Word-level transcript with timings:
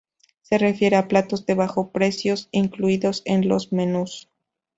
Se 0.41 0.57
refiere 0.57 0.95
a 0.95 1.07
platos 1.07 1.45
de 1.45 1.53
bajo 1.53 1.91
precio 1.91 2.33
incluidos 2.53 3.21
en 3.25 3.47
los 3.47 3.71
menús. 3.71 4.27